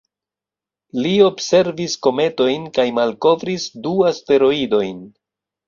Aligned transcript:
Li 1.05 1.11
observis 1.25 1.97
kometojn 2.09 2.67
kaj 2.79 2.87
malkovris 3.01 3.69
du 3.87 3.95
asteroidojn. 4.11 5.03